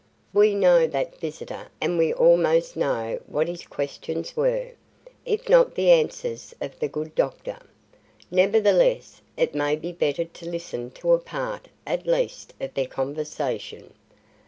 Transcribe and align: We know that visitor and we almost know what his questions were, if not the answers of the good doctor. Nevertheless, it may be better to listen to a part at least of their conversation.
We 0.33 0.55
know 0.55 0.87
that 0.87 1.19
visitor 1.19 1.67
and 1.79 1.95
we 1.95 2.11
almost 2.11 2.75
know 2.75 3.19
what 3.27 3.47
his 3.47 3.67
questions 3.67 4.35
were, 4.35 4.71
if 5.27 5.47
not 5.47 5.75
the 5.75 5.91
answers 5.91 6.55
of 6.59 6.79
the 6.79 6.87
good 6.87 7.13
doctor. 7.13 7.59
Nevertheless, 8.31 9.21
it 9.37 9.53
may 9.53 9.75
be 9.75 9.91
better 9.91 10.25
to 10.25 10.49
listen 10.49 10.89
to 10.89 11.13
a 11.13 11.19
part 11.19 11.67
at 11.85 12.07
least 12.07 12.55
of 12.59 12.73
their 12.73 12.87
conversation. 12.87 13.93